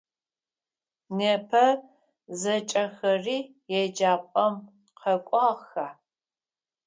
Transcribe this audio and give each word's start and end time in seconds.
Непэ 1.17 1.65
зэкӏэхэри 2.39 3.37
еджапӏэм 3.79 4.53
къэкӏуагъэха? 5.01 5.87